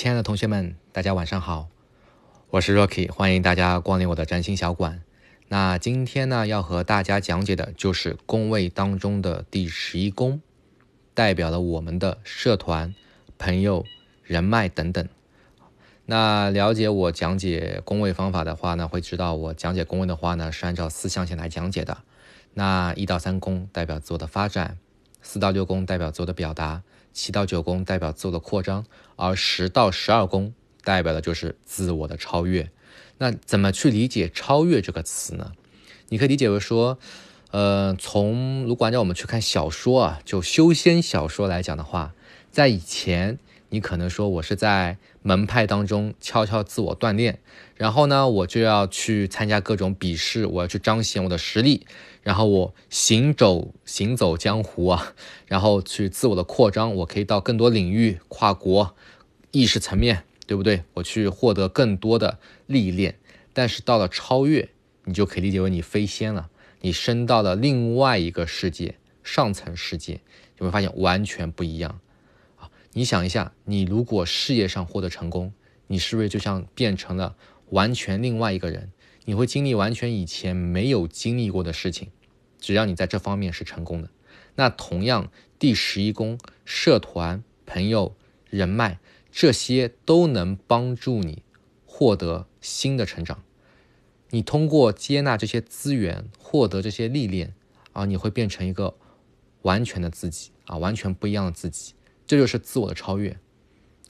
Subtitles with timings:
[0.00, 1.68] 亲爱的同学们，大家晚上好，
[2.48, 5.02] 我是 Rocky，欢迎大家光临我的占星小馆。
[5.48, 10.40] 那今天呢，要和大家讲解的就是宫位当中的第十一宫，
[11.12, 12.94] 代表了我们的社团、
[13.36, 13.84] 朋友、
[14.24, 15.06] 人脉等等。
[16.06, 21.98] 那了解我讲解宫位方法的话呢，会知道我讲解宫位的话呢，是按照四象限来讲解的。
[22.54, 24.78] 那一到三宫代表自我的发展，
[25.20, 26.82] 四到六宫代表自我的表达。
[27.12, 28.84] 七到九宫代表自我的扩张，
[29.16, 30.52] 而十到十二宫
[30.84, 32.70] 代表的就是自我的超越。
[33.18, 35.52] 那怎么去理解“超越”这个词呢？
[36.08, 36.98] 你可以理解为说，
[37.50, 42.14] 呃，从如果按照我们去看小说啊，就修仙小说来讲的话，
[42.50, 43.38] 在以前，
[43.70, 47.38] 你可能说我是在门派当中悄悄自我锻炼，
[47.76, 51.86] 然后呢，我就要去参加各种比试，我要去彰显我的实力。
[52.22, 55.14] 然后我行走行走江湖啊，
[55.46, 58.94] 然后去自我的扩张，我可以到更多领域，跨国，
[59.52, 60.82] 意识层面，对不对？
[60.94, 63.16] 我去获得更多的历练。
[63.52, 64.68] 但是到了超越，
[65.04, 66.50] 你就可以理解为你飞仙了，
[66.82, 70.20] 你升到了另外一个世界，上层世界，
[70.58, 72.00] 你会发现完全不一样！
[72.92, 75.52] 你想一下，你如果事业上获得成功，
[75.86, 77.36] 你是不是就像变成了
[77.70, 78.90] 完全另外一个人？
[79.26, 82.10] 你会经历完全以前没有经历过的事情，
[82.58, 84.10] 只要你在这方面是成功的。
[84.56, 88.16] 那同样，第十一宫社团、朋友、
[88.48, 88.98] 人脉
[89.30, 91.44] 这些都能帮助你
[91.86, 93.44] 获得新的成长。
[94.30, 97.54] 你通过接纳这些资源，获得这些历练
[97.92, 98.96] 啊，你会变成一个
[99.62, 101.94] 完全的自己啊，完全不一样的自己。
[102.30, 103.36] 这就是自我的超越，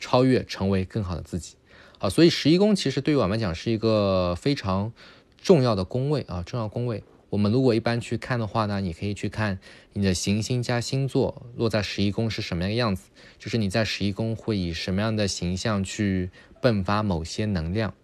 [0.00, 1.54] 超越成为更好的自己。
[2.00, 4.92] 啊，所以十一宫其实对于我们来讲是一个非常
[5.40, 7.04] 重要的宫位啊，重要宫位。
[7.30, 9.60] 我们如果一般去看的话呢，你可以去看
[9.92, 17.94] 你的行星加星座落在十一宫是什么样的样子，就是你在十一宫会以什么样的形象去迸发某些能量。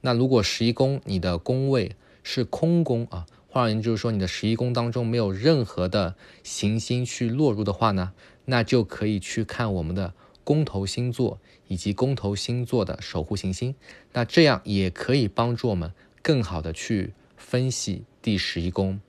[0.00, 1.92] 那如果十一宫你的宫位
[2.24, 8.12] 是空宫啊，换而言之就是说你的十一宫当中没有任何的行星去落入的话呢，
[8.50, 10.12] 那就可以去看我们的。
[10.42, 11.38] 宫头星座
[11.68, 13.76] 以及宫头星座的守护行星，
[14.14, 19.00] 那这样也可以帮助我们更好的去分析第十一宫。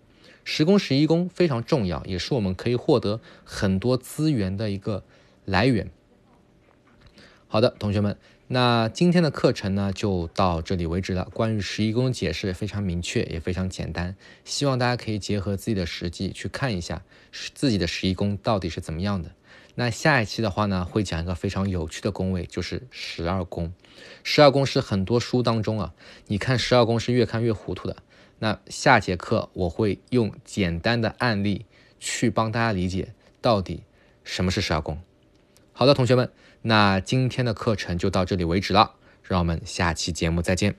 [0.44, 5.03] 十宫十一宫非常重要，也是我们可以获得很多资源的一个
[5.46, 5.90] 来源。
[7.53, 8.16] 好的，同学们，
[8.47, 11.28] 那今天的课程呢就到这里为止了。
[11.34, 17.03] 关于十一宫解释非常明确，也非常简单，希望大家可以结合自己的实际去看一下
[17.53, 19.31] 自己的十一宫到底是怎么样的。
[19.75, 23.73] 那下一期的话呢，会讲一个非常有趣的宫位，就是十二宫。
[24.23, 25.94] 十二宫是很多书当中啊，
[26.28, 27.97] 你看十二宫是越看越糊涂的。
[28.39, 31.66] 那下节课我会用简单的案例
[32.00, 33.83] 去帮大家理解到底
[34.23, 35.01] 什么是十二宫。
[35.81, 36.31] 好的，同学们，
[36.62, 38.92] 那今天的课程就到这里为止了，
[39.24, 40.75] 让我们下期节目再见。